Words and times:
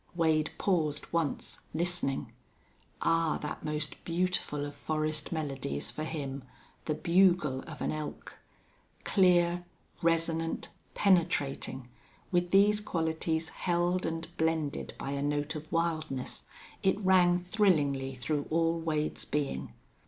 Wade 0.15 0.49
paused 0.57 1.05
once, 1.13 1.59
listening. 1.75 2.31
Ah! 3.03 3.37
That 3.39 3.63
most 3.63 4.03
beautiful 4.03 4.65
of 4.65 4.73
forest 4.73 5.31
melodies 5.31 5.91
for 5.91 6.03
him 6.05 6.43
the 6.85 6.95
bugle 6.95 7.59
of 7.67 7.83
an 7.83 7.91
elk. 7.91 8.39
Clear, 9.03 9.63
resonant, 10.01 10.69
penetrating, 10.95 11.87
with 12.31 12.49
these 12.49 12.79
qualities 12.81 13.49
held 13.49 14.03
and 14.07 14.27
blended 14.37 14.95
by 14.97 15.11
a 15.11 15.21
note 15.21 15.53
of 15.53 15.71
wildness, 15.71 16.45
it 16.81 16.99
rang 17.01 17.37
thrillingly 17.37 18.15
through 18.15 18.47
all 18.49 18.79
Wade's 18.79 19.23
being. 19.23 19.71